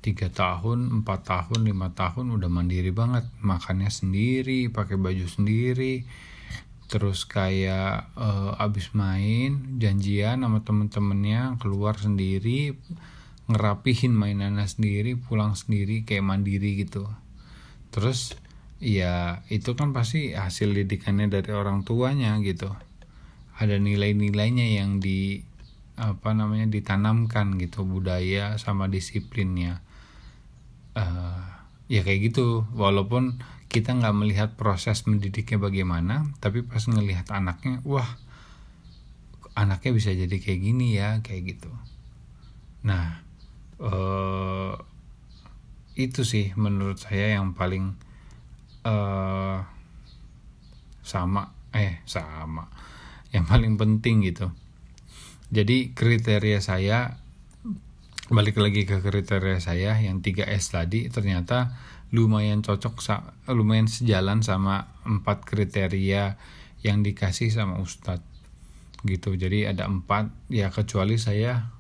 tiga 0.01 0.33
tahun 0.33 1.05
empat 1.05 1.29
tahun 1.29 1.69
lima 1.69 1.93
tahun 1.93 2.33
udah 2.33 2.49
mandiri 2.49 2.89
banget. 2.91 3.29
Makannya 3.45 3.93
sendiri 3.93 4.73
pakai 4.73 4.97
baju 4.97 5.27
sendiri. 5.29 6.09
Terus 6.89 7.29
kayak 7.29 8.11
uh, 8.17 8.57
abis 8.57 8.97
main 8.97 9.79
janjian 9.79 10.43
sama 10.43 10.65
temen-temennya 10.65 11.61
keluar 11.63 11.95
sendiri 12.01 12.75
ngerapihin 13.47 14.17
mainannya 14.17 14.67
sendiri 14.67 15.15
pulang 15.15 15.55
sendiri 15.55 16.09
kayak 16.09 16.25
mandiri 16.25 16.83
gitu. 16.83 17.05
Terus 17.93 18.33
ya 18.81 19.45
itu 19.53 19.77
kan 19.77 19.93
pasti 19.93 20.33
hasil 20.33 20.73
didikannya 20.73 21.29
dari 21.29 21.53
orang 21.53 21.85
tuanya 21.85 22.41
gitu 22.41 22.73
ada 23.61 23.77
nilai-nilainya 23.77 24.81
yang 24.81 25.05
di 25.05 25.45
apa 26.01 26.33
namanya 26.33 26.73
ditanamkan 26.73 27.61
gitu 27.61 27.85
budaya 27.85 28.57
sama 28.57 28.89
disiplinnya. 28.89 29.85
Uh, 30.97 31.45
ya 31.93 32.01
kayak 32.01 32.33
gitu. 32.33 32.65
Walaupun 32.73 33.37
kita 33.71 33.95
nggak 33.95 34.17
melihat 34.17 34.51
proses 34.59 35.07
mendidiknya 35.07 35.63
bagaimana 35.63 36.27
tapi 36.43 36.67
pas 36.67 36.83
ngelihat 36.91 37.31
anaknya 37.31 37.79
wah 37.87 38.19
anaknya 39.55 39.95
bisa 39.95 40.11
jadi 40.11 40.37
kayak 40.43 40.61
gini 40.65 40.99
ya 40.99 41.23
kayak 41.23 41.55
gitu. 41.55 41.71
Nah 42.83 43.23
uh, 43.79 44.75
itu 45.95 46.27
sih 46.27 46.51
menurut 46.59 46.99
saya 46.99 47.39
yang 47.39 47.55
paling 47.55 47.95
uh, 48.83 49.63
sama 51.07 51.55
eh 51.71 52.03
sama 52.11 52.67
yang 53.31 53.47
paling 53.47 53.79
penting 53.79 54.27
gitu. 54.27 54.51
Jadi 55.51 55.95
kriteria 55.95 56.63
saya 56.63 57.19
balik 58.31 58.63
lagi 58.63 58.87
ke 58.87 59.03
kriteria 59.03 59.59
saya 59.59 59.99
yang 59.99 60.23
3S 60.23 60.71
tadi 60.71 61.11
ternyata 61.11 61.75
lumayan 62.15 62.63
cocok 62.63 63.03
lumayan 63.51 63.91
sejalan 63.91 64.43
sama 64.47 64.95
empat 65.03 65.43
kriteria 65.47 66.39
yang 66.87 67.03
dikasih 67.03 67.51
sama 67.51 67.83
ustadz. 67.83 68.27
Gitu. 69.03 69.35
Jadi 69.35 69.67
ada 69.67 69.91
empat 69.91 70.31
ya 70.53 70.71
kecuali 70.71 71.19
saya 71.19 71.71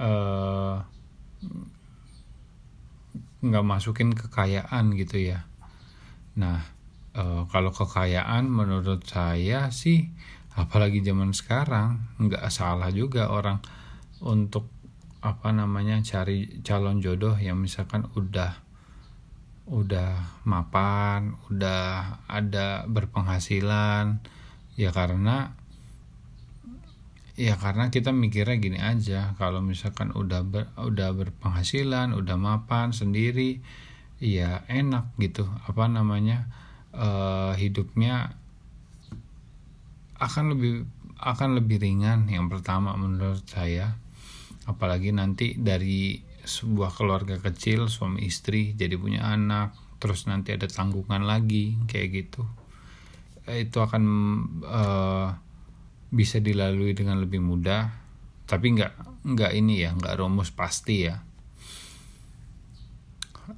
uh, 0.00 0.80
nggak 3.38 3.66
masukin 3.66 4.16
kekayaan 4.16 4.96
gitu 4.96 5.32
ya. 5.32 5.44
Nah 6.40 6.64
uh, 7.14 7.44
kalau 7.50 7.74
kekayaan 7.74 8.48
menurut 8.48 9.04
saya 9.04 9.68
sih 9.74 10.10
apalagi 10.58 10.98
zaman 11.06 11.30
sekarang 11.30 12.18
nggak 12.18 12.50
salah 12.50 12.90
juga 12.90 13.30
orang 13.30 13.62
untuk 14.18 14.66
apa 15.18 15.50
namanya 15.50 15.98
cari 16.02 16.62
calon 16.66 16.98
jodoh 16.98 17.34
yang 17.38 17.58
misalkan 17.58 18.06
udah 18.14 18.66
udah 19.68 20.42
mapan 20.48 21.36
udah 21.52 22.24
ada 22.26 22.88
berpenghasilan. 22.88 24.18
Ya 24.78 24.90
karena 24.94 25.58
ya 27.38 27.54
karena 27.58 27.90
kita 27.92 28.10
mikirnya 28.14 28.56
gini 28.58 28.78
aja. 28.80 29.36
Kalau 29.36 29.60
misalkan 29.60 30.14
udah 30.14 30.42
ber, 30.42 30.70
udah 30.80 31.12
berpenghasilan 31.14 32.16
udah 32.16 32.36
mapan 32.38 32.94
sendiri 32.94 33.60
ya 34.18 34.64
enak 34.66 35.12
gitu. 35.20 35.46
Apa 35.66 35.90
namanya 35.90 36.48
uh, 36.96 37.52
hidupnya 37.58 38.38
akan 40.18 40.44
lebih 40.54 40.86
akan 41.18 41.58
lebih 41.58 41.82
ringan 41.82 42.30
yang 42.30 42.46
pertama 42.46 42.94
menurut 42.94 43.42
saya. 43.46 43.98
Apalagi 44.68 45.10
nanti 45.14 45.56
dari 45.58 46.20
sebuah 46.44 46.94
keluarga 46.94 47.36
kecil 47.40 47.90
suami 47.90 48.24
istri 48.24 48.72
jadi 48.72 48.96
punya 48.96 49.28
anak 49.28 49.74
terus 49.98 50.30
nanti 50.30 50.54
ada 50.54 50.70
tanggungan 50.70 51.26
lagi 51.26 51.74
kayak 51.90 52.08
gitu. 52.14 52.42
Itu 53.48 53.82
akan 53.82 54.02
uh, 54.62 55.28
bisa 56.12 56.38
dilalui 56.38 56.94
dengan 56.94 57.18
lebih 57.18 57.42
mudah. 57.42 57.90
Tapi 58.48 58.66
nggak 58.78 58.92
nggak 59.28 59.52
ini 59.56 59.82
ya 59.82 59.90
nggak 59.96 60.14
rumus 60.20 60.54
pasti 60.54 61.08
ya. 61.08 61.18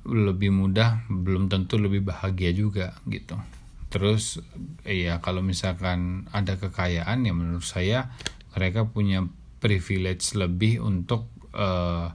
Lebih 0.07 0.55
mudah 0.55 1.05
belum 1.11 1.51
tentu 1.51 1.77
lebih 1.77 2.07
bahagia 2.07 2.55
juga 2.55 2.95
gitu 3.11 3.60
terus 3.91 4.39
ya 4.87 5.19
kalau 5.19 5.43
misalkan 5.43 6.31
ada 6.31 6.57
kekayaan 6.57 7.27
ya 7.27 7.35
menurut 7.35 7.67
saya 7.67 8.15
mereka 8.55 8.87
punya 8.87 9.27
privilege 9.61 10.35
lebih 10.35 10.81
untuk 10.81 11.29
uh, 11.55 12.11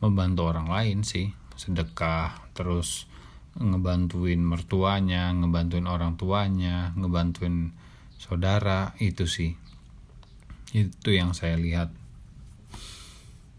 membantu 0.00 0.50
orang 0.50 0.68
lain 0.72 0.98
sih. 1.04 1.30
Sedekah 1.56 2.52
terus 2.56 3.08
ngebantuin 3.56 4.44
mertuanya 4.44 5.32
ngebantuin 5.32 5.88
orang 5.88 6.20
tuanya 6.20 6.92
ngebantuin 6.96 7.72
saudara 8.16 8.96
itu 9.00 9.28
sih. 9.28 9.52
Itu 10.72 11.12
yang 11.12 11.32
saya 11.32 11.56
lihat. 11.60 11.92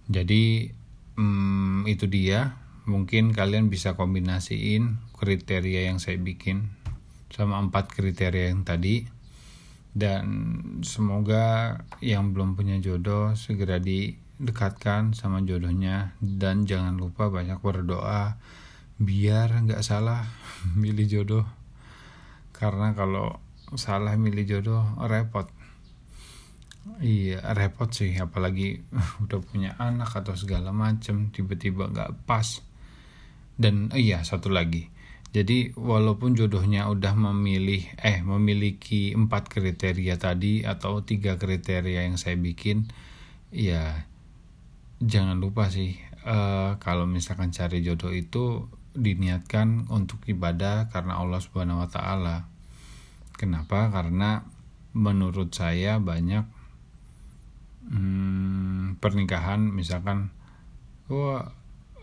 Jadi 0.10 0.74
hmm, 1.16 1.88
itu 1.90 2.10
dia. 2.10 2.64
Mungkin 2.88 3.36
kalian 3.36 3.68
bisa 3.68 4.00
kombinasiin 4.00 5.12
kriteria 5.12 5.92
yang 5.92 6.00
saya 6.00 6.16
bikin 6.16 6.72
sama 7.38 7.62
empat 7.62 7.94
kriteria 7.94 8.50
yang 8.50 8.66
tadi. 8.66 9.06
Dan 9.94 10.26
semoga 10.82 11.78
yang 12.02 12.34
belum 12.34 12.58
punya 12.58 12.82
jodoh 12.82 13.38
segera 13.38 13.78
didekatkan 13.78 15.14
sama 15.14 15.46
jodohnya. 15.46 16.18
Dan 16.18 16.66
jangan 16.66 16.98
lupa 16.98 17.30
banyak 17.30 17.62
berdoa 17.62 18.42
biar 18.98 19.54
nggak 19.70 19.86
salah 19.86 20.26
milih 20.82 21.06
jodoh. 21.06 21.46
Karena 22.58 22.98
kalau 22.98 23.38
salah 23.78 24.18
milih 24.18 24.50
jodoh 24.50 24.82
repot. 25.06 25.46
Iya 26.98 27.54
repot 27.54 27.94
sih. 27.94 28.18
Apalagi 28.18 28.82
udah 29.30 29.40
punya 29.46 29.78
anak 29.78 30.10
atau 30.18 30.34
segala 30.34 30.74
macem 30.74 31.30
tiba-tiba 31.30 31.86
nggak 31.86 32.26
pas. 32.26 32.66
Dan 33.58 33.94
iya 33.94 34.26
satu 34.26 34.50
lagi 34.50 34.97
jadi 35.36 35.76
walaupun 35.76 36.34
jodohnya 36.34 36.88
udah 36.88 37.14
memilih 37.14 37.84
eh 38.00 38.24
memiliki 38.24 39.12
empat 39.12 39.52
kriteria 39.52 40.16
tadi 40.18 40.64
atau 40.64 41.04
tiga 41.04 41.36
kriteria 41.36 42.08
yang 42.08 42.16
saya 42.16 42.40
bikin 42.40 42.88
ya 43.52 44.08
jangan 45.04 45.38
lupa 45.38 45.70
sih 45.70 46.00
uh, 46.26 46.80
kalau 46.82 47.06
misalkan 47.06 47.54
cari 47.54 47.86
jodoh 47.86 48.12
itu 48.12 48.66
diniatkan 48.98 49.86
untuk 49.94 50.26
ibadah 50.26 50.90
karena 50.90 51.22
Allah 51.22 51.38
Subhanahu 51.38 51.86
wa 51.86 51.90
taala. 51.90 52.50
Kenapa? 53.38 53.94
Karena 53.94 54.42
menurut 54.98 55.54
saya 55.54 56.02
banyak 56.02 56.50
hmm, 57.94 58.98
pernikahan 58.98 59.70
misalkan 59.70 60.34
wah 61.06 61.54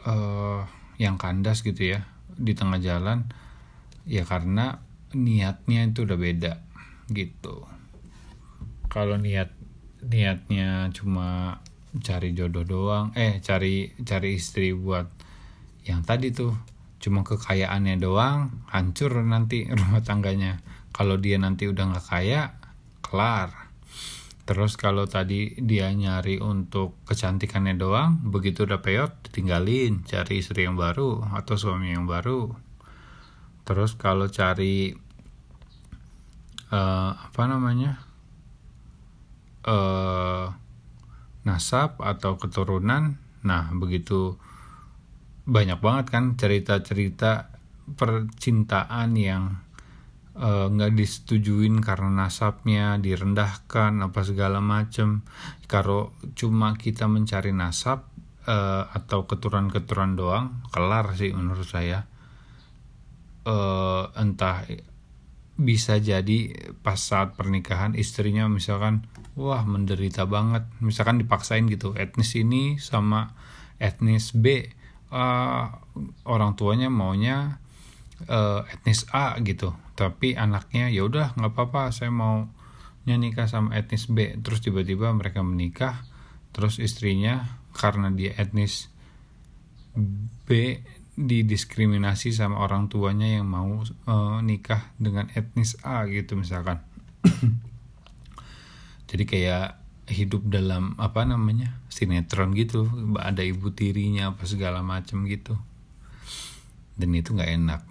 uh, 0.06 0.62
yang 0.94 1.18
kandas 1.18 1.66
gitu 1.66 1.98
ya 1.98 2.06
di 2.36 2.52
tengah 2.52 2.78
jalan 2.82 3.26
ya 4.04 4.26
karena 4.28 4.82
niatnya 5.14 5.88
itu 5.88 6.04
udah 6.04 6.18
beda 6.18 6.52
gitu. 7.10 7.64
Kalau 8.90 9.16
niat 9.18 9.50
niatnya 10.04 10.92
cuma 10.92 11.58
cari 12.02 12.34
jodoh 12.34 12.66
doang 12.66 13.14
eh 13.14 13.38
cari 13.38 13.94
cari 14.02 14.36
istri 14.36 14.74
buat 14.74 15.06
yang 15.86 16.02
tadi 16.02 16.34
tuh 16.34 16.52
cuma 16.98 17.22
kekayaannya 17.22 17.96
doang 18.02 18.66
hancur 18.68 19.14
nanti 19.24 19.68
rumah 19.70 20.02
tangganya. 20.02 20.60
Kalau 20.94 21.18
dia 21.18 21.38
nanti 21.42 21.66
udah 21.66 21.90
nggak 21.90 22.06
kaya 22.06 22.54
kelar 23.02 23.63
Terus 24.44 24.76
kalau 24.76 25.08
tadi 25.08 25.56
dia 25.56 25.88
nyari 25.88 26.36
untuk 26.36 27.00
kecantikannya 27.08 27.80
doang, 27.80 28.20
begitu 28.28 28.68
udah 28.68 28.84
peyot, 28.84 29.32
tinggalin, 29.32 30.04
cari 30.04 30.44
istri 30.44 30.68
yang 30.68 30.76
baru 30.76 31.24
atau 31.32 31.56
suami 31.56 31.96
yang 31.96 32.04
baru. 32.04 32.52
Terus 33.64 33.96
kalau 33.96 34.28
cari 34.28 34.92
uh, 36.68 37.10
apa 37.16 37.42
namanya 37.48 38.04
uh, 39.64 40.52
nasab 41.48 41.96
atau 42.04 42.36
keturunan, 42.36 43.16
nah 43.40 43.72
begitu 43.72 44.36
banyak 45.48 45.80
banget 45.80 46.06
kan 46.12 46.36
cerita-cerita 46.36 47.48
percintaan 47.96 49.16
yang 49.16 49.63
nggak 50.34 50.92
uh, 50.92 50.96
disetujuin 50.98 51.78
karena 51.78 52.26
nasabnya 52.26 52.98
direndahkan 52.98 54.02
apa 54.02 54.20
segala 54.26 54.58
macem. 54.58 55.22
Kalau 55.70 56.10
cuma 56.34 56.74
kita 56.74 57.06
mencari 57.06 57.54
nasab 57.54 58.10
uh, 58.50 58.90
atau 58.90 59.30
keturunan-keturunan 59.30 60.14
doang 60.18 60.46
kelar 60.74 61.14
sih 61.14 61.30
menurut 61.30 61.66
saya. 61.70 62.10
Uh, 63.46 64.10
entah 64.18 64.66
bisa 65.54 66.02
jadi 66.02 66.50
pas 66.82 66.98
saat 66.98 67.38
pernikahan 67.38 67.94
istrinya 67.94 68.50
misalkan 68.50 69.06
wah 69.38 69.62
menderita 69.62 70.26
banget. 70.26 70.66
Misalkan 70.82 71.22
dipaksain 71.22 71.62
gitu 71.70 71.94
etnis 71.94 72.34
ini 72.34 72.82
sama 72.82 73.38
etnis 73.78 74.34
B. 74.34 74.66
Uh, 75.14 75.70
orang 76.26 76.58
tuanya 76.58 76.90
maunya 76.90 77.62
uh, 78.26 78.66
etnis 78.66 79.06
A 79.14 79.38
gitu 79.38 79.83
tapi 79.94 80.34
anaknya 80.34 80.90
ya 80.90 81.06
udah 81.06 81.38
nggak 81.38 81.54
apa-apa 81.54 81.94
saya 81.94 82.10
mau 82.10 82.50
nikah 83.06 83.46
sama 83.46 83.76
etnis 83.76 84.08
B. 84.08 84.40
Terus 84.40 84.64
tiba-tiba 84.64 85.12
mereka 85.12 85.44
menikah 85.44 86.02
terus 86.54 86.78
istrinya 86.78 87.60
karena 87.74 88.08
dia 88.14 88.32
etnis 88.38 88.88
B 90.46 90.80
didiskriminasi 91.14 92.34
sama 92.34 92.58
orang 92.58 92.90
tuanya 92.90 93.38
yang 93.38 93.46
mau 93.46 93.86
uh, 93.86 94.38
nikah 94.42 94.90
dengan 94.98 95.30
etnis 95.36 95.78
A 95.86 96.08
gitu 96.10 96.34
misalkan. 96.34 96.82
Jadi 99.10 99.24
kayak 99.28 99.78
hidup 100.04 100.44
dalam 100.50 100.98
apa 101.00 101.24
namanya 101.24 101.80
sinetron 101.88 102.52
gitu 102.52 102.90
ada 103.16 103.40
ibu 103.40 103.70
tirinya 103.70 104.34
apa 104.34 104.42
segala 104.48 104.82
macam 104.82 105.22
gitu. 105.30 105.54
Dan 106.98 107.14
itu 107.14 107.30
nggak 107.36 107.52
enak. 107.62 107.82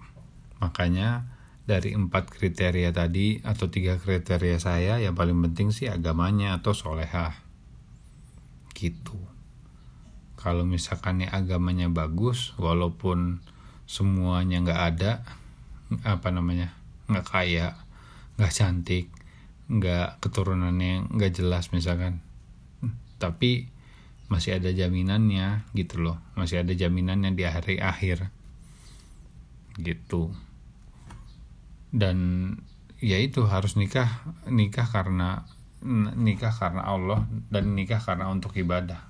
Makanya 0.60 1.33
dari 1.64 1.96
empat 1.96 2.28
kriteria 2.28 2.92
tadi 2.92 3.40
atau 3.40 3.72
tiga 3.72 3.96
kriteria 3.96 4.60
saya 4.60 5.00
yang 5.00 5.16
paling 5.16 5.36
penting 5.48 5.72
sih 5.72 5.88
agamanya 5.88 6.60
atau 6.60 6.76
solehah. 6.76 7.40
Gitu. 8.76 9.16
Kalau 10.36 10.68
misalkan 10.68 11.24
nih 11.24 11.32
agamanya 11.32 11.88
bagus 11.88 12.52
walaupun 12.60 13.40
semuanya 13.88 14.60
nggak 14.60 14.82
ada 14.96 15.12
apa 16.04 16.28
namanya 16.32 16.76
nggak 17.08 17.26
kaya 17.28 17.76
nggak 18.36 18.52
cantik 18.52 19.06
nggak 19.68 20.20
keturunannya 20.20 21.08
nggak 21.16 21.32
jelas 21.32 21.72
misalkan. 21.72 22.20
Tapi 23.16 23.72
masih 24.28 24.60
ada 24.60 24.68
jaminannya 24.68 25.64
gitu 25.72 26.04
loh. 26.04 26.20
Masih 26.36 26.60
ada 26.60 26.76
jaminannya 26.76 27.32
di 27.32 27.48
hari 27.48 27.80
akhir. 27.80 28.28
Gitu 29.80 30.28
dan 31.94 32.18
ya 32.98 33.22
itu 33.22 33.46
harus 33.46 33.78
nikah 33.78 34.26
nikah 34.50 34.90
karena 34.90 35.46
nikah 36.18 36.50
karena 36.50 36.82
Allah 36.82 37.22
dan 37.54 37.78
nikah 37.78 38.02
karena 38.02 38.26
untuk 38.34 38.58
ibadah. 38.58 39.06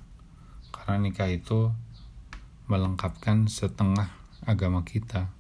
Karena 0.69 1.01
nikah 1.01 1.33
itu 1.33 1.73
melengkapkan 2.69 3.49
setengah 3.49 4.13
agama 4.45 4.85
kita 4.85 5.33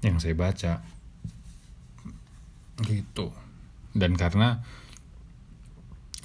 yang 0.00 0.16
saya 0.16 0.32
baca. 0.32 0.80
Gitu. 2.80 3.34
Dan 3.92 4.14
karena 4.14 4.62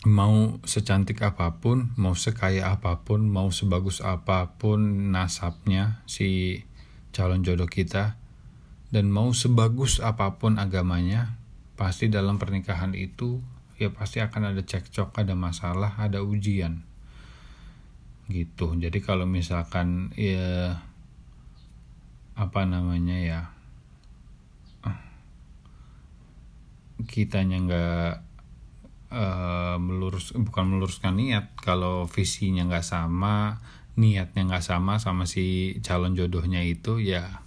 mau 0.06 0.62
secantik 0.68 1.20
apa 1.26 1.58
pun 1.58 1.92
mau 1.96 2.14
sekaya 2.14 2.72
apa 2.72 3.02
pun 3.02 3.26
mau 3.26 3.50
sebagus 3.50 4.04
apa 4.04 4.54
pun 4.60 5.10
nasabnya 5.16 6.04
si 6.06 6.60
calon 7.16 7.42
jodoh 7.42 7.72
kita 7.72 8.20
dan 8.94 9.10
mau 9.10 9.34
sebagus 9.34 9.98
apa 9.98 10.38
pun 10.38 10.62
agamanya 10.62 11.34
pasti 11.74 12.14
dalam 12.14 12.38
pernikahan 12.38 12.94
itu 12.94 13.42
ya 13.82 13.90
pasti 13.90 14.22
akan 14.22 14.54
ada 14.54 14.62
cekcok 14.62 15.18
ada 15.18 15.34
masalah 15.34 15.98
ada 15.98 16.22
ujian. 16.22 16.86
Gitu. 18.30 18.78
Jadi 18.78 19.02
kalau 19.02 19.26
misalkan 19.26 20.14
ya 20.14 20.78
apa 22.38 22.62
namanya 22.70 23.18
ya 23.18 23.42
kitanya 27.10 27.58
nggak 27.66 28.12
uh, 29.12 29.76
melurus 29.78 30.34
bukan 30.34 30.66
meluruskan 30.70 31.20
niat 31.20 31.54
kalau 31.60 32.08
visinya 32.08 32.66
nggak 32.66 32.86
sama 32.86 33.60
niatnya 34.00 34.50
nggak 34.50 34.66
sama 34.66 34.98
sama 34.98 35.30
si 35.30 35.78
calon 35.86 36.18
jodohnya 36.18 36.66
itu 36.66 36.98
ya 37.04 37.43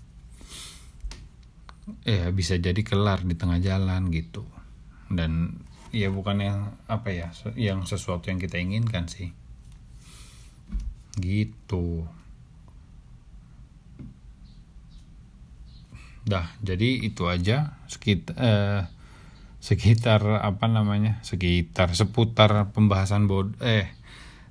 ya 2.03 2.31
bisa 2.35 2.59
jadi 2.59 2.79
kelar 2.83 3.23
di 3.23 3.35
tengah 3.39 3.63
jalan 3.63 4.11
gitu. 4.11 4.43
Dan 5.07 5.63
ya 5.95 6.11
bukan 6.11 6.43
yang 6.43 6.59
apa 6.91 7.15
ya 7.15 7.29
yang 7.55 7.87
sesuatu 7.87 8.31
yang 8.31 8.43
kita 8.43 8.59
inginkan 8.59 9.07
sih. 9.07 9.31
Gitu. 11.17 12.05
Dah 16.27 16.51
jadi 16.59 17.07
itu 17.07 17.31
aja 17.31 17.79
sekitar 17.87 18.35
eh, 18.35 18.83
sekitar 19.63 20.43
apa 20.43 20.67
namanya 20.67 21.23
sekitar 21.23 21.95
seputar 21.95 22.75
pembahasan 22.75 23.31
bod 23.31 23.55
eh, 23.63 23.95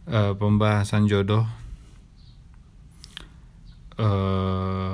eh 0.08 0.34
pembahasan 0.39 1.12
jodoh. 1.12 1.43
Eh, 3.95 4.91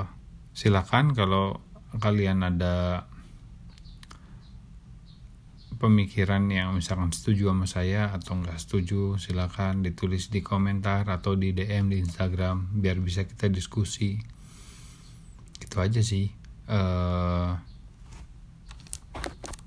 silakan 0.54 1.14
kalau 1.14 1.58
kalian 2.00 2.46
ada 2.46 3.04
pemikiran 5.82 6.46
yang 6.46 6.78
misalkan 6.78 7.10
setuju 7.10 7.50
sama 7.50 7.66
saya 7.66 8.14
atau 8.14 8.38
enggak 8.38 8.62
setuju 8.62 9.18
silakan 9.18 9.82
ditulis 9.82 10.30
di 10.30 10.38
komentar 10.38 11.10
atau 11.10 11.34
di 11.34 11.50
DM 11.50 11.90
di 11.90 11.98
Instagram 11.98 12.78
biar 12.78 13.02
bisa 13.02 13.26
kita 13.26 13.50
diskusi. 13.50 14.22
Itu 15.58 15.82
aja 15.82 15.98
sih. 15.98 16.30
Uh, 16.70 17.58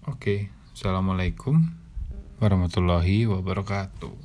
oke. 0.07 0.15
Okay. 0.17 0.39
assalamualaikum 0.71 1.59
warahmatullahi 2.39 3.27
wabarakatuh 3.31 4.24